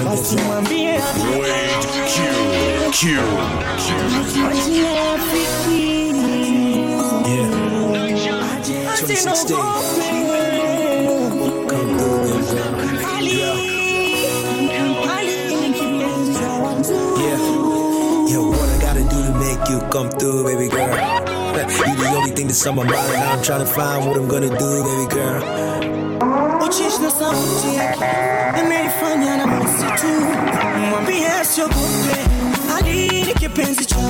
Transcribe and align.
basi 0.00 0.36
mwambie 0.36 0.92
Wade, 1.40 1.86
Q, 2.12 2.22
Q, 2.90 3.20
Mwachie 4.40 4.94
rafiki. 4.94 6.12
Yeah. 7.28 7.52
Ache 8.94 9.06
2016. 9.06 9.56
nogope. 9.56 10.12
Come 19.90 20.08
through, 20.08 20.44
baby 20.44 20.68
girl. 20.70 20.88
You 20.88 21.96
the 21.96 22.14
only 22.16 22.30
thing 22.30 22.46
that's 22.46 22.66
on 22.66 22.76
my 22.76 22.84
mind. 22.84 22.96
I'm 22.96 23.42
trying 23.42 23.60
to 23.60 23.66
find 23.66 24.06
what 24.06 24.16
I'm 24.16 24.26
gonna 24.26 24.48
do, 24.48 24.84
baby 24.84 25.14
girl. 25.14 25.61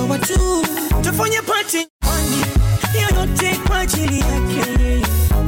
Cha 0.03 0.09
watu, 0.09 0.67
tufanye 1.03 1.41
pati 1.43 1.89
yoyote 2.95 3.61
kwa 3.67 3.79
ajili 3.79 4.21
yake, 4.21 5.03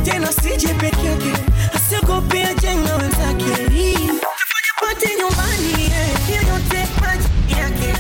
tena 0.05 0.33
sije 0.33 0.75
peke 0.75 1.07
yake, 1.07 1.33
asiogope 1.75 2.45
aje 2.45 2.75
na 2.75 2.97
wenzake, 2.97 3.65
tufanye 3.65 4.73
pati 4.81 5.09
nyumbani, 5.19 5.93
yoyote 6.29 6.89
kwa 6.99 7.09
ajili 7.11 7.61
yake, 7.61 7.99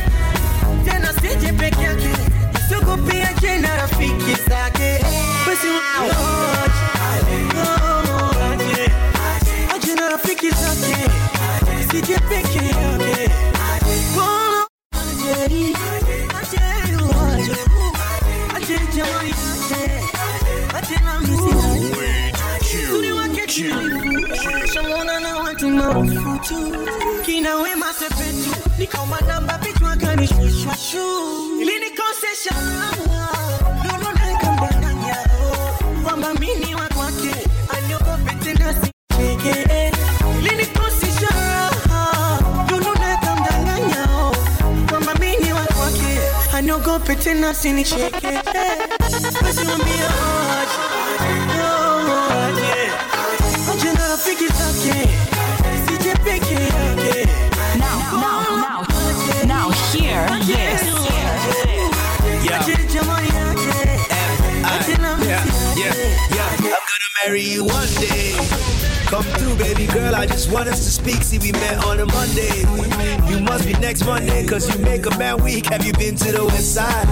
tena 0.84 1.12
sije 1.14 1.52
peke 1.52 1.82
yake, 1.82 2.08
asiogope 2.54 3.22
aje 3.22 3.58
na 3.58 3.76
rafiki 3.76 4.34
zake, 4.48 5.04
basi 5.46 5.66
nikaomba 28.84 29.20
namba 29.20 29.58
vichwa 29.58 29.96
kanishwashwashu. 29.96 31.06
Ilinikosesha, 31.62 32.54
Lolo 33.88 34.12
na 34.12 34.32
ikamdanganya, 34.32 35.16
kwamba 36.04 36.34
mimi 36.34 36.54
ni 36.66 36.74
wa 36.74 36.88
kwake, 36.88 37.34
aniogope 37.76 38.34
tena 38.44 38.74
sicheke. 38.74 39.92
Ilinikosesha, 40.38 41.30
Lolo 42.70 42.94
na 42.94 43.14
ikamdanganya, 43.14 44.08
kwamba 44.90 45.14
mimi 45.14 45.36
ni 45.36 45.52
wa 45.52 45.62
kwake, 45.64 46.18
aniogope 46.56 47.16
tena 47.16 47.54
sinicheke. 47.54 48.40
Basi 49.42 49.64
mwambie 49.64 49.94
aje, 50.60 50.78
aje, 52.46 52.90
aje 53.72 53.92
na 53.92 54.08
rafiki 54.08 54.44
marry 67.26 67.40
you 67.40 67.64
one 67.64 67.88
day. 68.00 68.34
Come 69.06 69.22
through, 69.22 69.56
baby 69.56 69.86
girl. 69.86 70.14
I 70.14 70.26
just 70.26 70.50
want 70.50 70.68
us 70.68 70.84
to 70.84 70.90
speak. 70.90 71.22
See, 71.22 71.38
we 71.38 71.52
met 71.52 71.84
on 71.84 72.00
a 72.00 72.06
Monday. 72.06 72.60
You 73.30 73.40
must 73.40 73.66
be 73.66 73.72
next 73.74 74.04
Monday, 74.04 74.46
cause 74.46 74.68
you 74.72 74.82
make 74.84 75.06
a 75.06 75.18
man 75.18 75.42
weak. 75.42 75.66
Have 75.66 75.84
you 75.86 75.92
been 75.94 76.16
to 76.16 76.32
the 76.32 76.44
west 76.44 76.74
side? 76.74 77.06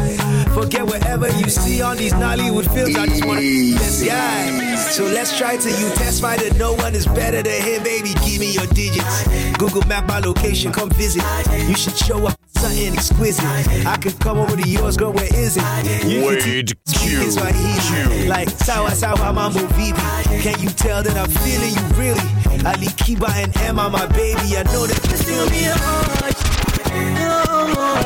Forget 0.52 0.84
whatever 0.84 1.28
you 1.38 1.48
see 1.48 1.82
on 1.82 1.96
these 1.96 2.12
Nollywood 2.12 2.72
films. 2.74 2.96
I 2.96 3.06
just 3.06 3.24
wanna 3.24 3.40
be 3.40 3.72
this 3.72 4.04
guy. 4.04 4.76
So 4.76 5.04
let's 5.04 5.36
try 5.38 5.56
to 5.56 5.70
you 5.70 5.88
testify 5.94 6.36
that 6.36 6.56
no 6.58 6.74
one 6.74 6.94
is 6.94 7.06
better 7.06 7.42
than 7.42 7.62
him, 7.62 7.82
baby. 7.82 8.14
Give 8.24 8.40
me 8.40 8.52
your 8.52 8.66
digits. 8.66 9.26
Google 9.58 9.86
map 9.86 10.06
my 10.08 10.18
location, 10.18 10.72
come 10.72 10.90
visit. 10.90 11.24
You 11.68 11.76
should 11.76 11.96
show 11.96 12.26
up 12.26 12.38
something 12.72 12.94
exquisite. 12.94 13.86
I 13.86 13.96
could 13.96 14.18
come 14.20 14.38
over 14.38 14.56
to 14.56 14.68
yours, 14.68 14.96
girl. 14.96 15.12
Where 15.12 15.24
is 15.34 15.56
it? 15.56 16.04
You 16.04 16.20
can 16.20 16.26
Wait, 16.28 16.40
teach 16.42 16.74
Q, 16.94 17.18
me 17.20 17.30
Swahili. 17.30 18.18
Q. 18.22 18.28
Like 18.28 18.50
sawa 18.50 18.90
sawa 18.90 19.32
mambo 19.32 19.60
vipi 19.74 20.42
Can 20.42 20.60
you 20.62 20.70
tell 20.70 21.02
that 21.02 21.16
I'm 21.16 21.28
feeling 21.28 21.74
you 21.74 21.86
really 22.00 22.20
Ali 22.64 22.86
Kiba 22.86 23.28
and 23.42 23.56
Emma 23.58 23.88
my 23.90 24.06
baby 24.06 24.56
I 24.56 24.62
know 24.72 24.86
that 24.86 25.00
you 25.10 25.16
feel 25.16 25.46
me 25.50 25.66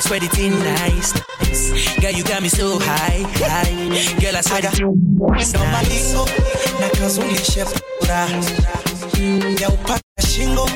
I 0.00 0.02
swear 0.02 0.24
it 0.24 0.38
in 0.38 0.58
nice. 0.60 1.12
Girl, 2.00 2.10
you 2.10 2.24
got 2.24 2.40
me 2.40 2.48
so 2.48 2.78
high, 2.80 3.20
high. 3.36 4.16
Girl, 4.18 4.34
I 4.34 4.40
swear 4.40 4.60
it 4.64 4.80
malingo 5.72 6.24
na 6.80 6.88
kazulishe 6.88 7.64
pura 8.00 8.28
ya 9.60 9.68
upaka 9.68 10.00
shingo 10.26 10.68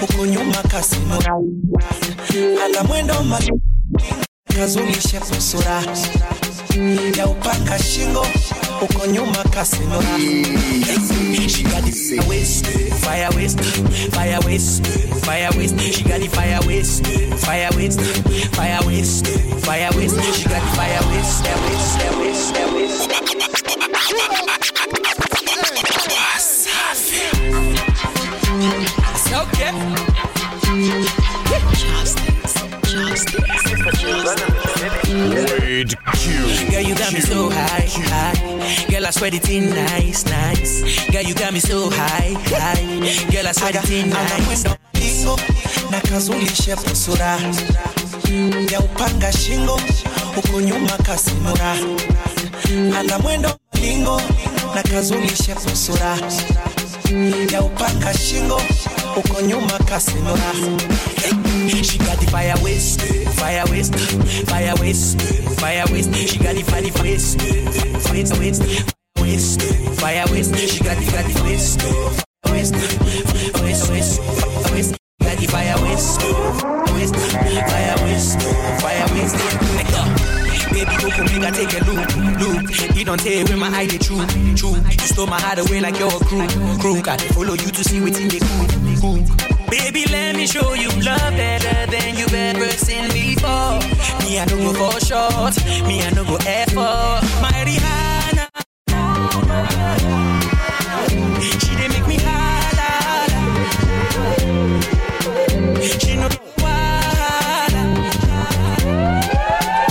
huko 0.00 0.26
nyuma 0.26 0.62
kasino 0.62 1.18
ala 2.64 2.84
mwendo 2.84 3.22
ma 3.22 3.38
kazulishe 4.56 5.20
pusura 5.20 5.82
ya 7.18 7.26
upaka 7.26 7.78
shingo 7.78 8.26
huko 8.80 9.06
nyuma 9.06 9.44
kasino 9.44 10.02
She 11.48 11.62
got 11.62 11.84
the 11.84 11.92
fire 11.92 12.28
waist, 12.28 12.66
fire 13.04 13.30
waist, 13.36 13.60
fire 14.12 14.40
waist, 14.44 14.86
fire 15.24 15.50
waist. 15.56 15.80
She 15.80 16.02
got 16.02 16.20
the 16.20 16.28
fire 16.28 16.60
waist, 16.66 17.06
fire 17.36 17.70
waist, 17.76 18.00
fire 18.56 18.80
waist, 18.86 19.26
fire 19.64 19.90
waist. 19.96 20.16
She 20.34 20.48
got 20.48 20.60
the 20.60 20.70
fire 20.76 21.02
waist, 21.10 21.44
waist, 21.62 21.98
waist, 22.18 22.54
waist. 22.74 23.10
Okay. 29.32 30.15
Wade, 35.06 35.94
Q, 36.16 36.70
Girl, 36.70 36.82
you 36.82 36.94
got 36.94 37.12
me 37.14 37.20
so 37.20 37.48
high, 37.48 37.88
high. 37.88 38.86
Girl, 38.90 39.06
I 39.06 39.10
swear 39.10 39.34
it 39.34 39.48
in 39.48 39.70
nice, 39.70 40.26
nice. 40.26 40.82
Girl, 41.10 41.22
you 41.22 41.34
got 41.34 41.52
me 41.54 41.60
so 41.60 41.88
high, 41.90 42.34
high. 42.44 43.30
Girl, 43.32 43.46
I 43.48 43.52
swear 43.52 43.72
it 43.74 43.90
in 43.90 44.10
nice. 44.10 44.64
mwendo 44.64 44.76
malingo 44.94 45.40
na 45.90 46.00
kazulishe 46.00 46.76
pusura 46.76 47.38
ya 48.72 48.80
upanga 48.80 49.32
shingo 49.32 49.80
huko 50.34 50.60
nyuma 50.60 50.90
kasinura 50.90 51.76
ala 52.98 53.18
mwendo 53.18 53.56
malingo 53.74 54.22
na 54.74 54.82
kazulishe 54.82 55.54
pusura 55.54 56.18
ya 57.52 57.62
upanga 57.62 58.14
shingo 58.14 58.60
huko 59.16 59.40
nyuma 59.40 59.78
kasinura 59.78 60.52
She 61.82 61.98
got 61.98 62.18
the 62.20 62.26
fire 62.30 62.54
waist, 62.62 63.00
fire 63.40 63.64
waist, 63.70 63.94
fire 64.46 64.74
waist, 64.80 65.20
fire 65.58 65.84
waist. 65.90 66.14
She 66.14 66.38
got 66.38 66.54
the 66.54 66.62
fire 66.62 66.92
waist, 67.02 67.40
waist, 68.12 68.38
waist, 68.38 68.62
waist, 69.18 69.62
fire 70.00 70.24
waist. 70.30 70.54
She 70.56 70.84
got 70.84 70.96
the 70.96 71.04
got 71.10 71.24
the 71.24 71.42
waist, 71.44 71.82
waist, 72.52 72.74
waist, 73.62 73.90
waist, 73.90 74.72
waist. 74.72 74.98
Got 75.22 75.38
the 75.38 75.46
fire 75.46 75.76
waist, 75.82 76.20
waist, 76.92 77.16
fire 77.72 77.96
waist, 78.04 78.38
fire 78.80 79.06
up. 79.96 80.36
Baby, 80.72 80.96
go 81.00 81.10
come 81.10 81.26
make 81.26 81.42
I 81.42 81.50
take 81.50 81.72
a 81.72 81.84
look, 81.88 82.16
look. 82.36 82.96
You 82.96 83.04
don't 83.04 83.18
tell 83.18 83.44
where 83.46 83.56
my 83.56 83.68
eye 83.68 83.86
the 83.86 83.98
true, 83.98 84.20
true. 84.54 84.76
You 84.76 85.08
stole 85.08 85.26
my 85.26 85.40
heart 85.40 85.58
away 85.58 85.80
like 85.80 85.98
you're 85.98 86.08
a 86.08 86.24
crew, 86.24 86.46
crew. 86.78 87.00
To 87.02 87.34
follow 87.34 87.54
you 87.54 87.70
to 87.72 87.82
see 87.82 88.00
what's 88.00 88.18
in 88.18 88.28
the 88.28 88.38
cool. 88.40 88.95
Baby, 89.78 90.04
let 90.10 90.34
me 90.36 90.46
show 90.46 90.72
you 90.74 90.88
love 91.02 91.32
better 91.36 91.90
than 91.90 92.16
you've 92.16 92.32
ever 92.34 92.68
seen 92.70 93.08
before. 93.12 93.78
Me, 94.24 94.38
I 94.38 94.44
don't 94.46 94.62
go 94.62 94.72
for 94.72 94.98
short. 95.00 95.54
Me, 95.86 96.02
I 96.02 96.10
don't 96.10 96.26
go 96.26 96.36
effort. 96.46 97.20
My 97.42 97.52
Rihanna. 97.68 98.46
She 101.60 101.76
didn't 101.76 101.92
make 101.92 102.06
me 102.08 102.16
holla. 102.26 102.90
She 106.00 106.16
know 106.16 106.28
why. 106.60 107.68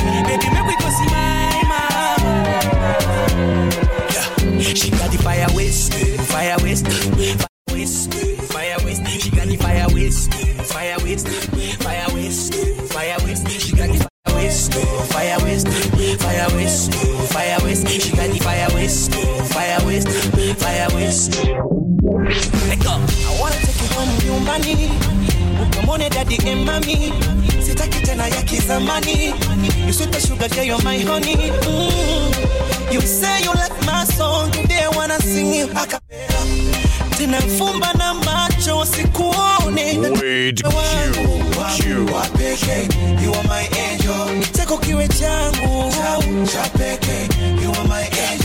Baby, 0.03 0.49
make 0.49 0.65
we 0.67 0.75
go 0.81 0.89
see 0.97 1.09
my 1.13 1.63
mama. 1.71 2.43
Yeah. 4.13 4.73
She 4.73 4.89
got 4.89 5.11
the 5.11 5.17
fire 5.23 5.47
waist, 5.53 5.93
fire 6.31 6.57
waist, 6.63 6.85
dadi 26.79 27.13
mami 27.27 27.63
sitaki 27.63 27.99
tena 28.01 28.27
ya 28.27 28.41
kizamani. 28.41 29.33
You 29.87 29.93
sweet 29.93 30.11
the 30.11 30.19
sugar 30.19 30.47
girl 30.49 30.63
you're 30.63 30.81
my 30.83 30.97
honey. 30.99 31.35
Mm. 31.35 32.93
you 32.93 33.01
say 33.01 33.43
you 33.43 33.53
like 33.53 33.85
my 33.85 34.03
song. 34.03 34.51
Today 34.51 34.83
I 34.83 34.89
wanna 34.95 35.19
sing 35.19 35.53
you 35.53 35.65
a 35.65 35.85
cappella. 35.87 36.41
Tena 37.17 37.39
fumba 37.57 37.93
na 37.97 38.13
macho 38.13 38.83
sikuone. 38.85 39.99
Wade 40.19 40.61
Q. 40.63 40.69
Q. 41.75 42.05
you 43.23 43.33
are 43.33 43.47
my 43.47 43.67
angel. 43.77 44.27
Cheko 44.53 44.77
kiwe 44.77 45.07
changu. 45.07 45.91
Cha 46.51 46.63
peke 46.77 47.34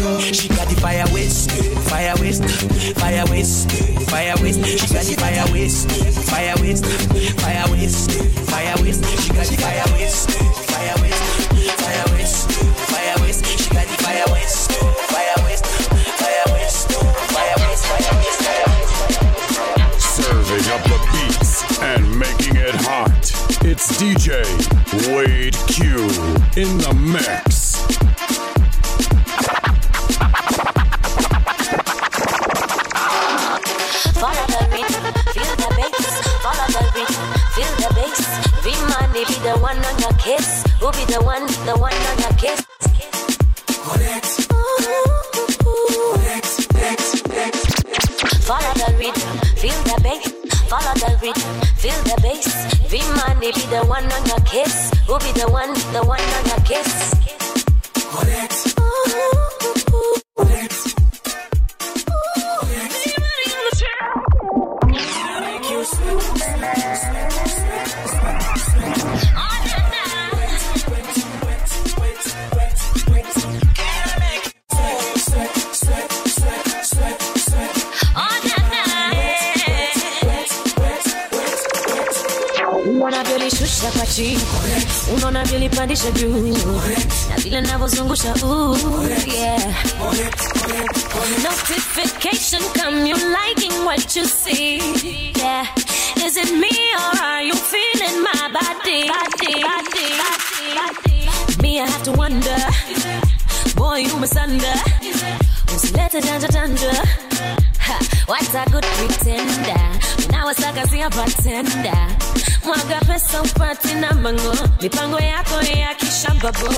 She 0.00 0.48
got 0.48 0.66
the 0.66 0.76
fire 0.80 1.04
waste, 1.12 1.50
fire 1.90 2.14
waste, 2.20 2.42
fire 2.98 3.24
waste, 3.28 3.70
fire 4.08 4.34
waste. 4.40 4.64
She 4.64 4.94
got 4.94 5.04
the 5.04 5.14
fire 5.20 5.52
waste, 5.52 5.90
fire 6.30 6.54
waste, 6.62 6.86
fire 7.38 7.70
waste. 7.70 8.39
Unaona 85.80 85.94
vyolipandisha 85.94 86.10
juu. 86.10 86.54
Na 87.30 87.36
vile 87.36 87.60
navyozungusha 87.60 88.34
yeah. 89.26 89.74
notification 91.42 92.62
come 92.74 93.06
you 93.08 93.16
liking 93.16 93.72
what 93.84 94.16
you 94.16 94.24
see. 94.24 94.78
Yeah. 95.38 95.66
Is 96.16 96.36
it 96.36 96.52
me 96.52 96.70
or 96.94 97.22
are 97.22 97.42
you 97.42 97.54
feeling 97.54 98.22
my 98.22 98.48
body? 98.52 99.08
Body 99.08 99.62
body 99.62 100.06
body, 100.76 101.62
me 101.62 101.80
i 101.80 101.86
have 101.86 102.02
to 102.02 102.12
wonder. 102.12 102.56
Boy 103.76 104.00
you 104.00 104.16
masunder 104.16 104.76
usilete 105.76 106.20
janja 106.20 106.48
janja 106.48 106.92
Ha, 107.78 107.98
What 108.26 108.54
a 108.54 108.70
good 108.70 108.84
pretender. 108.84 110.00
Unawasaka 110.28 110.86
siya 110.88 111.10
patenda 111.10 112.29
mwaga 112.64 113.00
pesa 113.06 113.42
upati 113.42 113.94
na 113.94 114.12
mango 114.14 114.54
mipango 114.82 115.20
yako 115.20 115.62
ya 115.62 115.94
kishambabo 115.94 116.68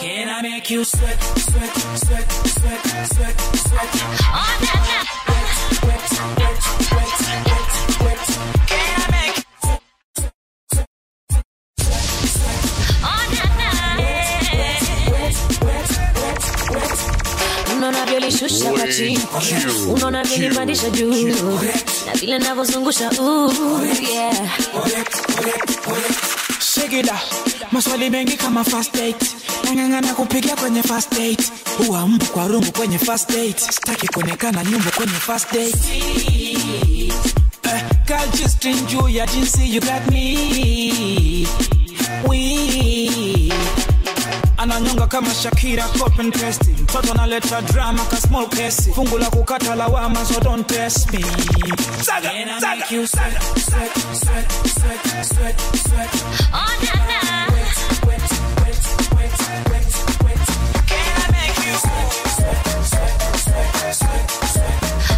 Can 0.00 0.28
I 0.28 0.42
make 0.42 0.70
you 0.74 0.84
sweat, 0.84 1.20
sweat, 1.20 1.74
sweat, 1.96 2.30
sweat, 2.30 3.08
sweat, 3.14 3.40
sweat? 3.56 3.90
Oh, 4.32 4.54
na, 4.60 4.74
na. 4.88 5.00
Sweat, 5.74 6.02
sweat, 6.08 6.36
sweat, 6.38 7.08
sweat, 7.18 8.18
sweat. 8.28 8.66
Can 8.66 9.00
I 9.00 9.10
make 9.10 9.17
unaona 17.88 18.06
vyolishusha 18.06 18.70
kwa 18.72 18.88
chini. 18.88 19.20
unaona 19.92 20.22
vyolipandisha 20.24 20.90
juu. 20.90 21.28
Na 22.06 22.12
vile 22.20 22.38
navyozungusha 22.38 23.10
yeah. 24.12 24.36
Shigida, 26.60 27.20
maswali 27.72 28.10
mengi 28.10 28.36
kama 28.36 28.64
first 28.64 28.92
date. 28.94 29.26
Nang'ang'ana 29.64 30.14
kupiga 30.14 30.56
kwenye 30.56 30.82
first 30.82 31.10
date. 31.14 31.44
Huwa 31.78 32.08
mbu 32.08 32.24
kwa 32.24 32.48
rungu 32.48 32.72
kwenye 32.72 32.98
first 32.98 33.28
date. 33.28 33.58
Sitaki 33.72 34.08
kuonekana 34.08 34.64
nyumbu 34.64 34.90
kwenye 34.96 35.12
first 35.12 35.52
date. 35.52 35.78
Eh, 37.64 37.82
girl 38.06 38.28
just 38.40 38.66
juu 38.86 39.08
ya 39.08 39.26
jinsi 39.26 39.74
you 39.74 39.80
got 39.80 40.10
me. 40.10 41.46
We 42.28 43.47
ananyonga 44.58 45.06
kama 45.06 45.30
Shakira 45.34 45.84
copy 45.98 46.20
and 46.20 46.32
paste. 46.32 46.62
Mtoto 46.82 47.12
analeta 47.12 47.62
drama 47.62 48.04
ka 48.10 48.16
small 48.16 48.46
case. 48.48 48.90
Fungu 48.94 49.18
la 49.18 49.30
kukata 49.30 49.74
lawama 49.74 50.24
so 50.24 50.40
don't 50.40 50.66
test 50.68 51.12
me. 51.12 51.22
Saga 52.02 52.30
saga 52.60 53.06
saga 53.06 53.40
sweat 53.60 53.98
sweat 54.14 54.50
sweat 54.66 55.26
sweat 55.26 55.60
sweat 55.88 56.14
Oh, 56.52 56.74
na, 56.84 56.94
na. 57.08 57.18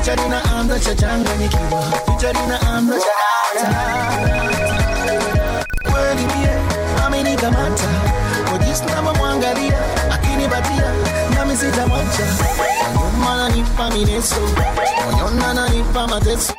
picha 0.00 0.14
linaanza 0.16 0.80
shachanganyikiwa 0.80 1.82
picha 2.06 2.32
linaanza 2.32 2.94
kweli 5.92 6.22
mie 6.26 6.50
amenikamata 7.06 7.88
ojisi 8.54 8.84
navyomwangalia 8.84 9.78
akinipatia 10.12 10.92
nami 11.34 11.56
sitamwacha 11.56 12.22
nyuma 12.94 13.36
nanipa 13.36 13.90
mineso 13.90 14.36
moyona 15.12 15.54
nanipa 15.54 16.06
mateso 16.08 16.52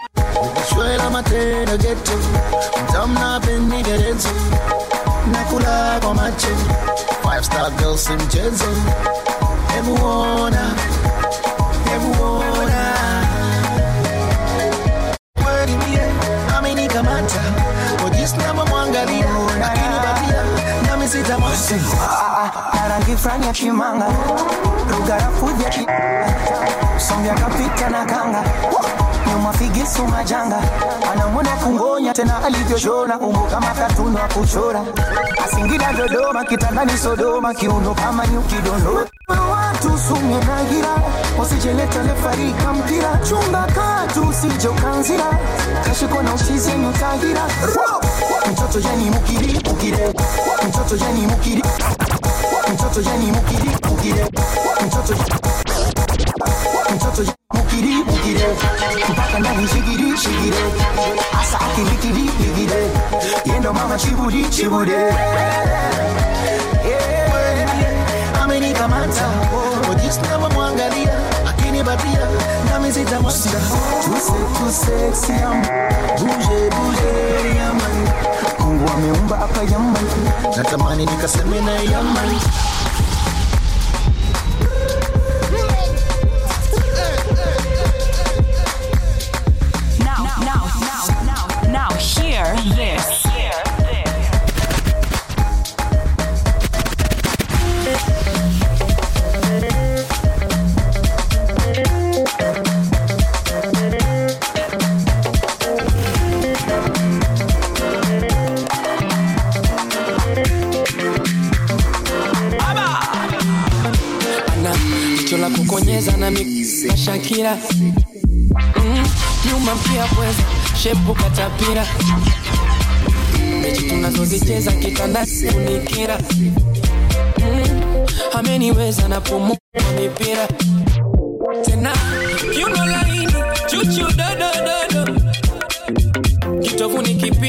shwela 0.69 1.09
matendo 1.09 1.77
geto 1.77 2.11
mtamna 2.89 3.39
pendigerezo 3.39 4.29
nakula 5.31 5.99
kwa 6.03 6.13
macho 6.13 6.47
five 7.23 7.43
star 7.45 7.71
girls 7.71 8.03
si 8.05 8.13
mchezo 8.13 8.65
hebu 9.75 10.05
ona 10.05 10.71
na 22.73 22.87
rangi 22.89 23.15
fulani 23.17 23.45
ya 23.47 23.53
kimanga. 23.53 24.05
Lugha 24.89 25.13
ya 25.13 25.29
fuja 25.31 25.69
kapita 27.35 27.89
na 27.89 28.05
kanga. 28.05 28.43
Nyuma 29.27 29.53
figisu 29.53 30.07
majanga 30.07 30.59
anamwona 31.13 31.49
kungonya 31.49 32.13
tena 32.13 32.43
alivyoshona. 32.45 33.19
Umbo 33.19 33.39
kama 33.39 33.67
katuni 33.67 34.15
wa 34.15 34.27
kuchora. 34.27 34.81
Asingida 35.45 35.93
dodoma 35.93 36.43
kitandani 36.45 36.97
sodoma 36.97 37.53
kiuno 37.53 37.95
kama 37.95 38.27
nyuki 38.27 38.55
dondora 38.55 39.07
watu 40.01 40.15
sumye 40.19 40.35
na 40.35 40.63
gira 40.63 40.95
usijeleta 41.41 42.03
lefarika 42.03 42.73
mpira 42.73 43.19
chunga 43.29 43.67
katu 43.75 44.33
nyutagira 46.77 47.41
mtoto 48.51 48.79
yani 48.87 49.09
mukiri 49.09 49.53
mukire. 49.69 50.13
Mtoto 50.69 50.95
yani 51.05 51.21
mukiri 51.27 51.63
mtoto 52.73 53.01
yani 53.09 53.31
mukiri 53.31 53.69
mukire. 53.89 54.25
Mtoto 54.87 55.13
mtoto 56.95 57.31
mukiri 57.53 57.95
mukire. 57.95 58.47
Mpaka 59.09 59.39
ndani 59.39 59.67
shigiri 59.67 60.17
shigire. 60.17 60.57
Asa 61.41 61.59
yendo 63.45 63.73
mama 63.73 63.97
chibudi 63.97 64.45
chibude 64.49 64.97
amenikamata 68.43 69.25
ojisnava 69.53 69.70
mwangalia 70.53 71.13
akinibatia 71.49 72.19
nami 72.71 72.91
sitamwacha 72.93 73.49
tuse 74.03 74.33
tuse 74.57 75.15
siam 75.27 75.61
natamani 80.57 81.05
nikaseme 81.05 81.61
na 81.61 81.71
yaman 81.71 82.39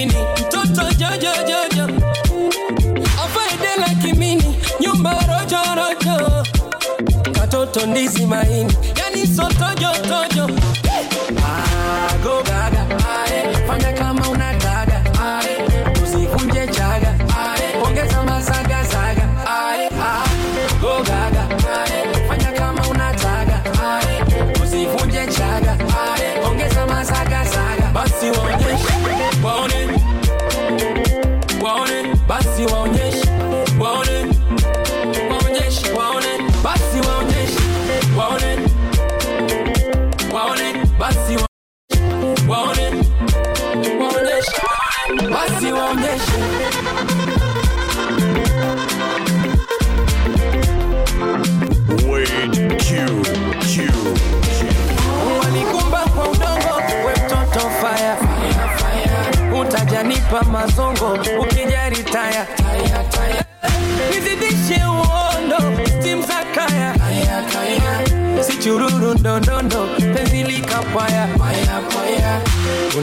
kipini 0.07 0.25
mtoto 0.41 0.83
jojojojo 0.99 2.01
afaidela 3.25 3.89
kimini 4.03 4.57
nyumba 4.81 5.13
rojorojo 5.13 6.47
katoto 7.33 7.87
ndizi 7.87 8.27
maini 8.27 8.73
yani 8.97 9.27
sotojotojo 9.37 10.47
go 10.47 10.72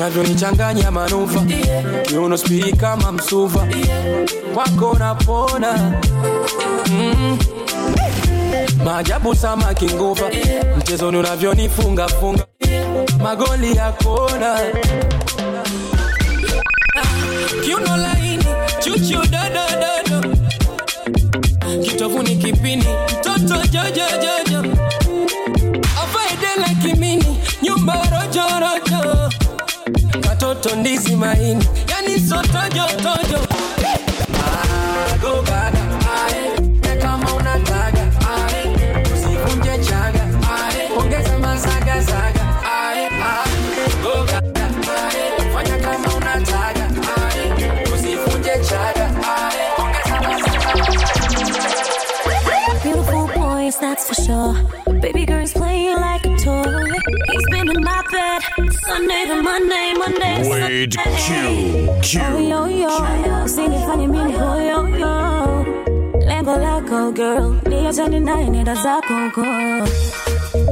unavyonichanganya 0.09 0.91
manufa. 0.91 1.43
Yeah. 1.47 2.23
unospii 2.23 2.73
kama 2.73 3.11
msuva 3.11 3.67
kwako 4.53 4.95
napona 4.99 5.93
mm. 6.89 7.37
maajabu 8.85 9.35
samaki 9.35 9.85
nguva 9.85 10.29
mchezoni 10.77 11.17
unavyonifungafunga 11.17 12.45
magoli 13.23 13.75
ya 13.75 13.91
kona 13.91 14.59
kiuno 17.65 17.97
laini 17.97 18.45
chuchu 18.79 19.19
dodododo 19.29 20.37
kitovuni 21.83 22.35
kipini. 22.35 22.85
Mtoto 23.19 23.65
jojojojo 23.67 24.38
katoto 30.59 30.75
ndizi 30.75 31.15
maini. 31.15 31.65
Yani 31.89 32.19
sotojotojo 32.19 33.39
ah, 34.33 35.17
go 35.21 35.41
gaga 35.41 35.68
Monday, 59.41 59.93
Monday 59.97 60.49
Wade 60.49 60.93
Sunday. 60.93 61.99
Q. 62.01 62.19
Oh, 62.21 62.37
yo, 62.39 62.65
yo. 62.67 62.89
Usinifanye 63.45 64.07
mimi 64.07 64.33
ho, 64.33 64.45
oh, 64.45 64.59
yo, 64.59 64.87
yo. 64.97 65.65
Lengo 66.27 66.55
lako, 66.55 67.11
girl. 67.13 67.53
Niachane 67.69 68.19
naye 68.19 68.49
nenda 68.49 68.75
zako, 68.75 69.15
girl. 69.35 69.87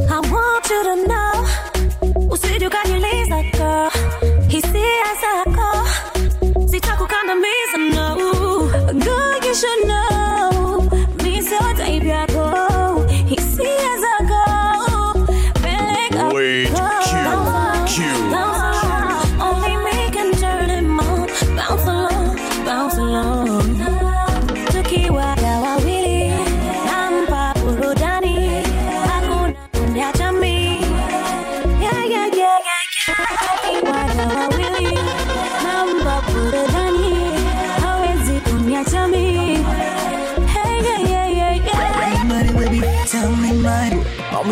I 0.09 0.19
want 0.31 0.69
you 0.69 0.83
to 0.83 0.95
know. 1.07 1.47
Usije 2.31 2.67
ukaniuliza, 2.67 3.43
girl. 3.57 3.89
Hisia 4.47 5.09
zako. 5.21 5.46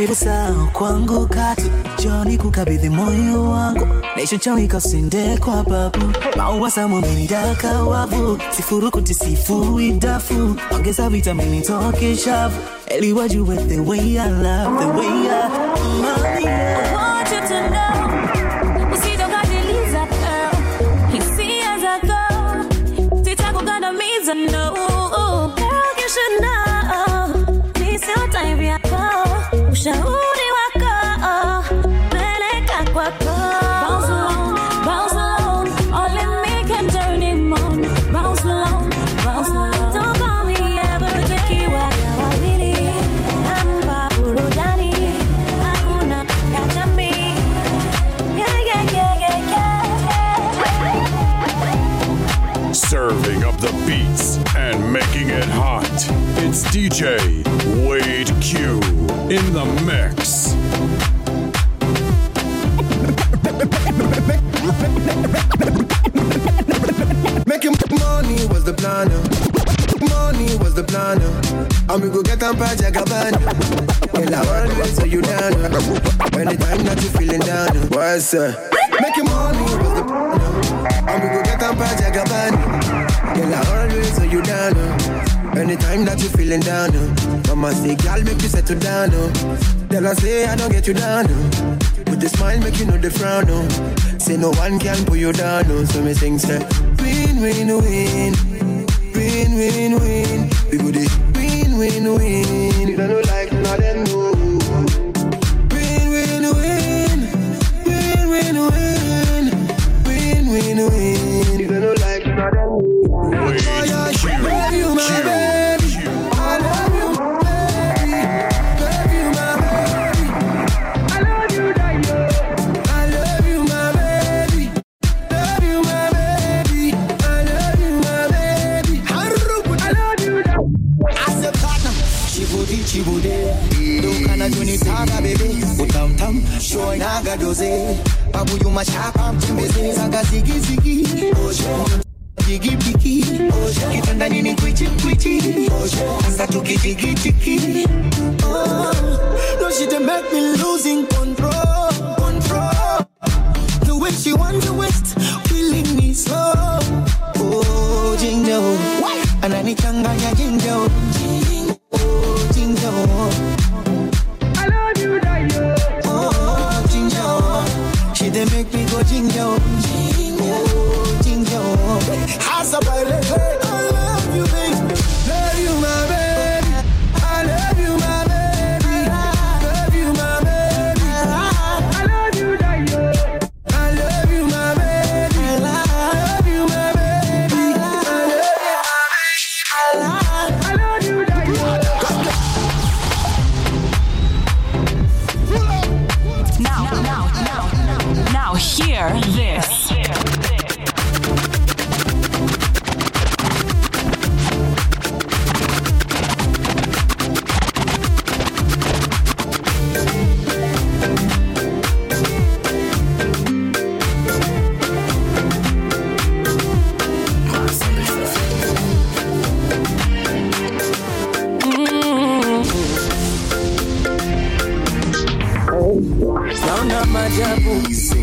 To 0.08 0.16
sell 0.16 0.68
kwangu 0.74 1.28
kati. 1.28 1.72
Njoni 2.00 2.38
kukabidhi 2.38 2.90
moyo 2.90 3.44
wangu. 3.50 3.88
Babu. 5.70 6.00
Maua 6.38 6.72
samumini 6.72 7.28
daka 7.28 7.84
wavu 7.84 8.38
sifurukuti 8.52 9.14
sifui 9.14 9.92
dafu. 9.92 10.56
Ongeza 10.72 11.10
vitamini 11.10 11.62
toke 11.62 12.16
shavu. 12.18 12.56
The 13.68 13.80
way 13.82 14.18
I 14.20 14.30
love 14.30 14.80
the 14.80 14.88
way 14.88 15.30
I 15.30 15.50
I 16.46 16.94
want 16.94 17.32
you 17.32 17.42
to 17.42 17.70
know 17.70 18.25
It's 56.58 56.64
DJ 56.74 57.18
Wade 57.86 58.32
Q 58.42 58.76
in 59.30 59.52
the 59.52 59.66
mix. 59.86 60.56
Making 67.46 67.76
money 68.00 68.46
was 68.48 68.64
the 68.64 68.74
plan. 68.74 69.10
Money 70.10 70.56
was 70.56 70.74
the 70.76 70.84
plan. 70.88 71.20
And 71.90 72.02
we 72.02 72.10
go 72.10 72.24
get 72.24 72.42
on 72.42 72.56
Paja 72.56 72.90
Gabbana. 72.90 74.14
Well, 74.14 74.34
I 74.34 74.70
always 74.70 74.96
say 74.96 75.08
you 75.08 75.22
down. 75.22 75.54
uh. 75.56 76.40
Anytime 76.40 76.86
that 76.86 77.02
you 77.04 77.10
feeling 77.10 77.42
down. 77.42 77.76
What's 77.90 78.34
up? 78.34 78.56
Making 79.02 79.26
money 79.26 79.62
was 79.76 79.94
the 79.94 80.04
plan. 80.06 80.40
And 81.10 81.22
we 81.22 81.30
go 81.36 81.44
get 81.44 81.62
on 81.64 81.76
Paja 81.76 82.12
Gabbana. 82.16 83.36
Well, 83.36 83.54
I 83.54 83.90
always 83.90 84.14
say 84.16 84.30
you 84.30 84.42
down. 84.42 85.35
Anytime 85.58 86.06
that 86.06 86.22
you 86.22 86.30
feeling 86.30 86.60
down. 86.62 86.96
uh. 86.96 87.44
Mama 87.48 87.72
say, 87.74 87.96
girl, 87.96 88.22
make 88.24 88.42
you 88.42 88.50
settle 88.50 88.78
down. 88.80 89.10
uh. 89.14 89.58
Tell 89.90 90.04
her 90.04 90.16
say 90.16 90.46
I 90.46 90.56
don't 90.56 90.72
get 90.72 90.88
you 90.88 90.94
down. 90.94 91.26
uh. 91.26 91.80
With 92.10 92.20
the 92.22 92.30
smile, 92.30 92.60
make 92.60 92.78
you 92.80 92.86
know 92.86 92.98
the 92.98 93.10
frown. 93.10 93.50
uh. 93.50 94.20
Say 94.20 94.38
no 94.38 94.52
one 94.52 94.80
can 94.80 95.04
pull 95.06 95.16
you 95.16 95.32
down. 95.32 95.66
uh. 95.72 95.86
So 95.86 96.02
me 96.02 96.14
sing 96.14 96.38
say, 96.40 96.60
win, 97.00 97.42
win, 97.42 97.68
win. 97.82 98.34
Win, 99.16 99.50
win, 99.56 99.92
win. 100.00 100.50
We 100.72 100.78
go 100.78 100.92
dey 100.92 101.08
win, 101.34 101.78
win, 101.78 102.04
win. 102.16 102.65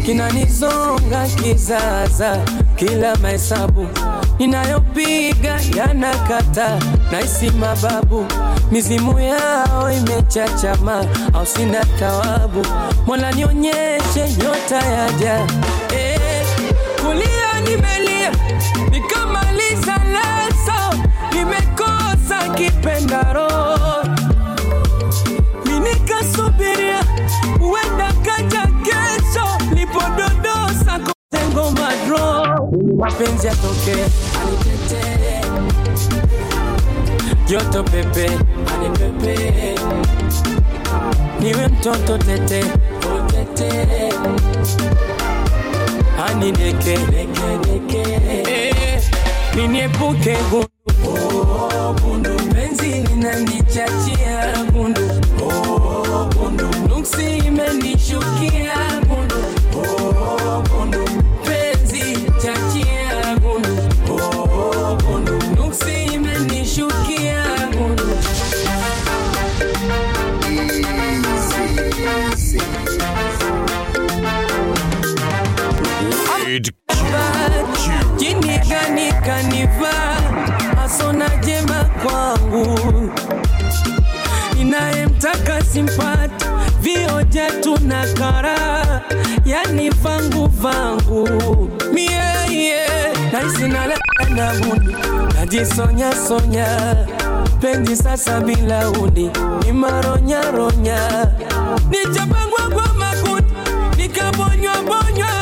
Kinanizonga 0.04 1.26
kizaza, 1.42 2.36
kila 2.76 3.16
mahesabu 3.16 3.88
ninayopiga 4.38 5.60
yanakata, 5.76 6.78
naisi 7.12 7.50
mababu 7.50 8.26
mizimu 8.72 9.20
yao 9.20 9.92
imechachama, 9.92 11.04
au 11.34 11.46
sina 11.46 11.84
tawabu, 11.84 12.66
Mola 13.06 13.32
nionyeshe 13.32 14.28
nyota 14.38 14.76
yaja 14.86 15.46
eh, 15.96 16.46
kulia 17.02 17.60
nimelia 17.64 18.30
nikamaliza 18.90 19.94
leso, 20.12 20.98
nimekosa 21.32 22.48
kipendaro 22.54 23.51
mapenzi 33.02 33.46
yatoke 33.46 33.92
anitetee 34.42 35.40
joto 37.48 37.82
pepe. 37.82 38.26
Anipepe 38.74 39.74
niwe 41.40 41.68
mtoto 41.68 42.18
tete. 42.18 42.64
Utete 43.16 43.70
anineke 46.26 46.98
Eh, 48.46 49.02
niniepuke 49.54 50.36
gundu 50.50 50.68
Oh, 51.06 51.94
gundu 52.02 52.30
penzi 52.54 52.88
linanichachia 52.88 54.54
vangu. 90.62 91.24
Vangu 91.24 91.70
mieye 91.92 92.86
naisinalana 93.32 94.52
huni 94.64 94.96
najisonya 95.34 96.12
sonya 96.28 96.66
penzi 97.60 97.96
sasa 97.96 98.40
bila 98.40 98.90
uni. 98.90 99.30
Ni 99.64 99.72
maronyaronya 99.72 100.98
nichapangwa 101.90 102.70
kwa 102.74 102.94
makuti 102.94 103.54
nikabonywa 103.96 104.74
bonywa. 104.82 105.32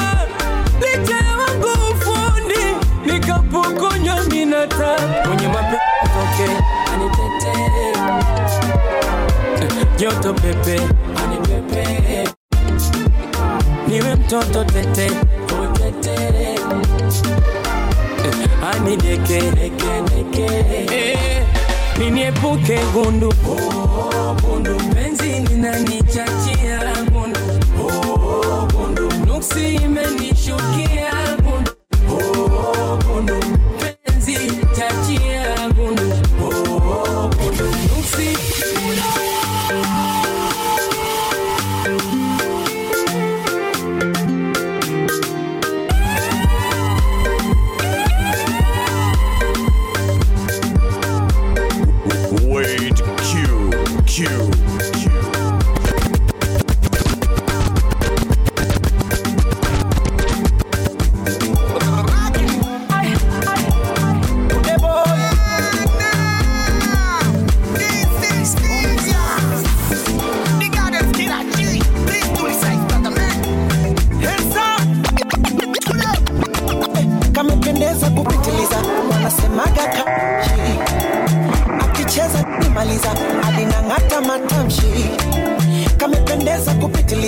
Licha 0.80 1.16
ya 1.16 1.36
wangu 1.36 1.68
ufundi 1.92 2.64
nikapokonywa 3.06 4.24
minata 4.24 4.96
mwenye 5.26 5.48
mapeoke 5.48 6.48
anitetee. 6.94 7.92
Joto 9.98 10.34
pepe 10.34 10.80
mtoto 14.30 14.64
tete 14.64 15.10
utete 15.62 16.14
eh, 16.14 16.60
anideke 18.62 19.42
niniepuke 21.98 22.74
eh, 22.74 22.80
gundu. 22.92 23.28
Oh, 23.48 24.36
gundu. 24.42 24.76
Penzi 24.94 25.32
linanichachia 25.48 26.94
gundu. 27.12 27.40
Oh, 27.82 28.68
gundu. 28.72 29.08
Nuksi 29.26 29.74
imenishukia 29.74 30.89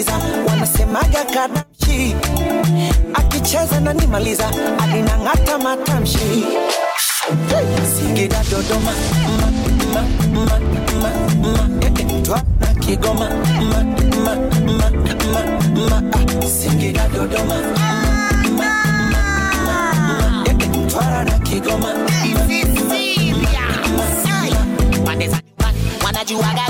kupitiliza 0.02 0.18
wanasemaga 0.48 1.24
kadamshi 1.24 2.16
akicheza 3.14 3.80
na 3.80 3.92
nimaliza 3.92 4.50
alinang'ata 4.82 5.58
matamshi 5.58 6.44
Singida 7.96 8.42
Dodoma 8.50 8.92
ma, 9.38 9.50
ma, 9.94 10.00
ma, 10.34 10.58
ma, 11.00 11.10
ma, 11.42 11.68
eh, 11.80 11.92
eh, 12.00 12.22
Twana 12.22 12.74
Kigoma 12.80 13.28
ma, 13.28 13.84
ma, 14.24 14.34
ma, 14.66 14.90
ma, 15.32 15.42
ma, 15.90 16.02
ah, 16.12 16.46
Singida 16.46 17.08
Dodoma 17.08 17.56
ma, 18.58 18.70
eh, 20.46 20.56
eh, 20.58 20.68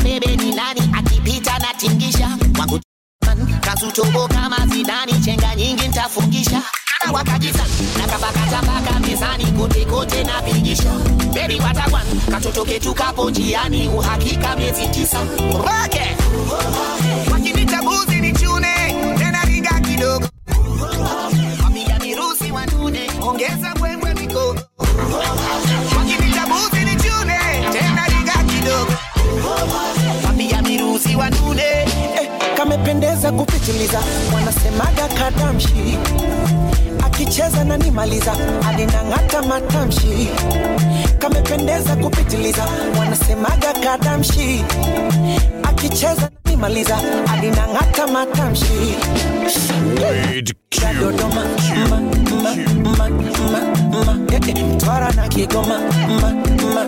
bebe 0.03 0.37
ni 0.37 0.55
nani 0.55 0.81
akipita 0.99 1.59
na 1.59 1.75
tingisha 1.79 2.29
wangu 3.83 3.91
man, 3.91 3.93
kazutobo 3.93 4.29
kama 4.29 4.67
zidani 4.67 5.13
chenga 5.25 5.55
nyingi 5.55 5.89
ntafungisha. 5.89 6.63
Ana 7.01 7.13
wakagiza 7.13 7.65
na 7.99 8.07
kabakatabaka 8.07 9.01
mezani 9.01 9.45
kote 9.91 10.25
na 10.25 10.43
pigisha 10.43 10.91
bebi 11.35 11.61
watakwan 11.61 12.07
katoto 12.31 12.65
ketu 12.65 12.95
kapo 12.95 13.31
njiani 13.31 13.89
uhakika 13.89 14.57
miezi 14.57 14.89
tisa. 14.89 15.19
Roke 15.53 16.17
Sikiliza, 33.65 33.99
wanasemaga 34.35 35.09
kadamshi. 35.09 35.99
Akicheza 37.07 37.65
na 37.65 37.77
nimaliza, 37.77 38.33
alinang'ata 38.69 39.43
matamshi, 39.43 40.29
kamependeza 41.19 41.97
kupitiliza. 41.97 42.65
Wanasemaga 42.99 43.73
kadamshi. 43.73 44.65
Akicheza 45.63 46.31
nimaliza, 46.45 46.99
alinang'ata 47.33 48.07
matamshi. 48.07 48.95
Dodoma 51.01 51.45
Mtwara 54.75 55.07
eh, 55.07 55.13
eh. 55.13 55.17
na 55.17 55.29
Kigoma 55.29 55.81
ah. 56.77 56.87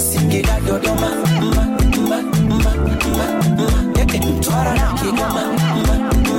Singida 0.00 0.60
Dodoma 0.66 1.10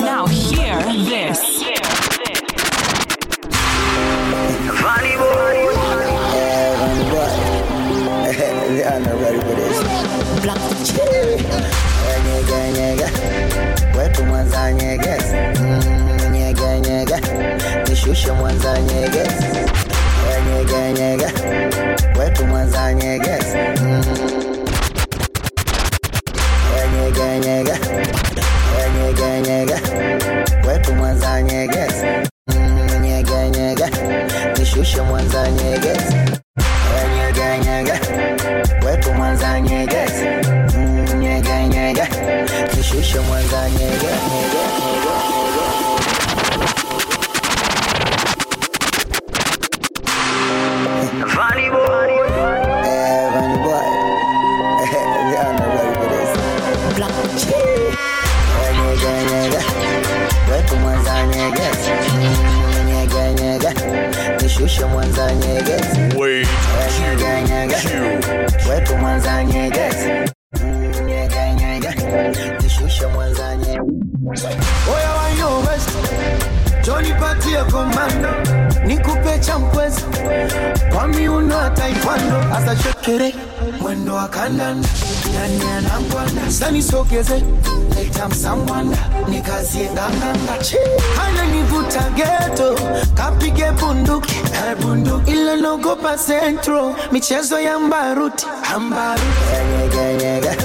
Now 0.02 0.26
hear 0.26 0.76
this. 1.06 1.40
Funny 4.82 5.16
boy. 5.22 5.56
Yeah, 6.34 6.74
funny 6.82 7.04
boy. 7.12 7.32
they 8.74 8.84
are 8.84 9.00
not 9.00 9.16
ready 9.22 9.40
for 9.40 9.56
this. 9.56 9.78
Yeah, 12.06 12.18
nyega, 12.26 12.60
nyega. 12.74 13.10
Wetu 13.98 14.24
mwanza 14.26 14.72
nyeges. 14.74 15.24
Mm, 15.60 16.32
nyega, 16.32 16.80
nyega. 16.80 17.20
Nishushe 17.90 18.32
mwanza 18.32 18.80
nyeges. 18.82 19.25
Nishushe 65.06 65.26
mwanza 65.28 65.36
nyeges. 65.36 66.18
Wade 66.18 66.48
Nyega, 67.00 67.42
nyega. 67.42 67.78
Q. 67.78 67.90
Wetu 68.70 68.98
mwanza 68.98 69.44
nyeges. 69.44 69.96
Mm, 70.64 70.92
Nyega, 71.08 71.54
nyega. 71.54 71.94
Nishushe. 72.64 73.06
Oya 74.96 75.12
wanyo 75.18 75.58
west 75.70 75.90
Johnny 76.84 77.14
komando 77.72 78.30
nikupe 78.86 79.40
champwezi 79.40 80.02
kwa 80.94 81.08
miuno 81.08 81.72
mwendo 84.26 84.38
wa 84.40 84.48
kandanda 84.48 84.90
nani 85.34 85.62
anangwanda 85.78 86.52
sani 86.52 86.82
sogeze 86.84 87.44
leta 87.96 88.28
msambwanda 88.30 88.98
nikazie 89.28 89.84
nganganga 89.92 90.54
hana 91.18 91.46
nivuta 91.46 92.10
geto 92.16 92.76
kapige 93.14 93.72
bunduki. 93.72 94.36
Eh, 94.36 94.78
bunduki 94.82 95.32
ile 95.32 95.56
nogopa 95.56 96.18
centro 96.18 96.96
michezo 97.12 97.60
ya 97.60 97.80
mbaruti. 97.80 98.46
Ambaruti 98.76 99.26
Nyega, 99.80 100.14
nyega. 100.14 100.56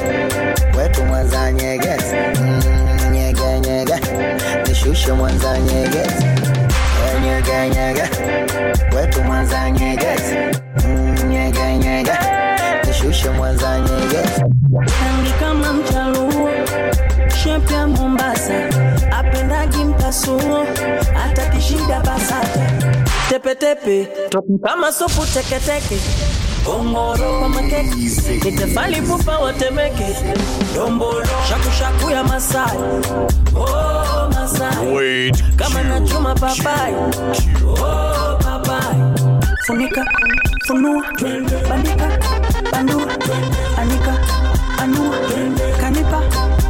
mwanza 1.09 1.53
nyegezi 1.53 2.15
Mm, 2.41 3.13
nyege 3.13 3.61
nyege. 3.61 3.95
Nishushe 4.69 5.13
mwanza 5.13 5.59
nyegezi 5.59 6.25
nyege 7.25 7.69
nyege. 7.75 8.03
Wetu 8.97 9.23
mwanza 9.25 9.71
nyegezi 9.71 10.35
Mm, 10.87 11.10
nyege 11.10 11.10
nyege 11.10 11.10
nishushe 13.53 13.67
mwanza 13.67 13.79
nyegezi 13.81 14.41
rangi 15.03 15.31
kama 15.41 15.73
mchaluo 15.73 16.51
shepu 17.43 17.73
ya 17.73 17.87
mombasa. 17.87 18.53
Apendagi 19.19 19.79
mpasuo 19.85 20.67
hata 21.15 21.47
kishida 21.47 22.01
basata. 22.01 22.73
Tepetepe 23.29 24.09
kama 24.63 24.93
supu 24.93 25.27
teketeke 25.35 25.99
ongoro 26.79 27.39
kwa 27.39 27.49
makeke 27.49 27.95
nitefali 28.45 29.03
pupa 29.03 29.39
watemeke 29.39 30.07
dombolo 30.75 31.27
shakushaku 31.49 32.11
ya 32.11 32.25
masai. 32.25 32.79
Oh, 33.57 34.29
masai. 34.35 34.95
Wade 34.95 35.45
kama 35.57 35.83
nachuma 35.83 36.35
papai. 36.35 36.95
oh, 37.67 38.37
papai. 38.39 38.97
Funika 39.67 40.05
funua 40.67 41.05
bandika 41.69 42.09
bandua 42.73 43.07
anika 43.79 44.15
anua 44.83 45.17
kanipa 45.81 46.23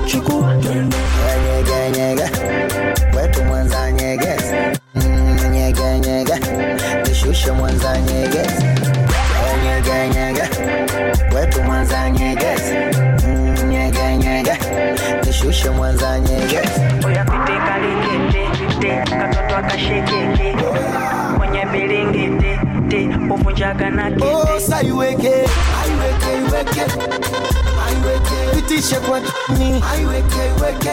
chukua 0.07 0.55
nyege 0.55 1.91
nyege. 1.99 2.31
Wetu 3.17 3.45
mwanza 3.45 3.93
nyegezi 3.93 4.55
Mm, 4.95 5.51
nyege 5.53 5.99
nyege. 6.01 6.35
Nishushe 7.09 7.53
mwanza 7.53 7.99
nyegezi 8.01 8.65
nyege 9.65 10.09
nyege. 10.15 10.43
Wetu 11.37 11.63
mwanza 11.63 12.11
nyegezi 12.11 12.75
Mm, 13.27 13.69
nyege 13.71 14.17
nyege. 14.17 14.53
Nishushe 15.27 15.71
mwanza 15.71 16.19
nyegezi 16.21 16.81
uyapite 17.07 17.53
kalikete 17.69 19.11
katoto 19.19 19.57
akashekeke 19.57 20.57
mwenye 21.39 21.67
bilingiti 21.73 22.59
ti 22.89 23.09
uvunjaga 23.31 23.91
na 23.91 24.11
kiti 24.11 24.25
Osa 24.57 24.83
iweke, 24.83 25.29
aiweke, 25.29 25.45
iweke, 26.61 26.81
aiweke, 27.87 28.57
pitishe 28.57 28.96
kwa 28.96 29.20
ni, 29.20 29.83
aiweke, 29.92 30.37
iweke, 30.59 30.90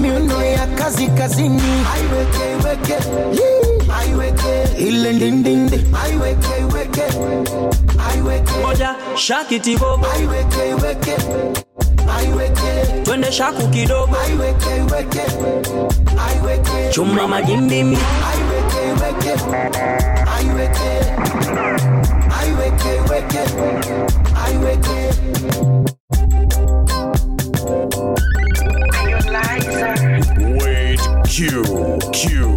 miuno 0.00 0.44
ya 0.44 0.66
kazi 0.66 1.06
kazini, 1.08 1.62
aiweke, 1.94 2.52
iweke, 2.60 2.92
Yee. 3.32 3.82
aiweke, 4.00 4.78
ile 4.78 5.12
ndindindi, 5.12 5.84
aiweke, 6.04 6.60
iweke, 6.60 7.02
aiweke, 8.10 8.52
moja 8.62 8.94
shakiti 9.14 9.76
bobo 9.76 10.06
aiweke, 10.14 10.68
iweke, 10.70 11.10
aiweke, 11.10 11.60
twende 13.04 13.32
shaku 13.32 13.68
kidogo. 13.68 14.16
Aiweke, 14.26 14.76
iweke, 14.76 15.20
aiweke, 16.28 16.90
chuma 16.90 17.28
majimbimi 17.28 17.98
aiweke, 18.30 18.80
iweke, 18.88 19.32
aiweke, 20.36 20.90
aiweke, 22.40 22.96
iweke, 22.96 23.38
aiweke. 24.44 25.14
Wade 30.58 31.00
Q. 31.28 31.62
Q. 32.12 32.53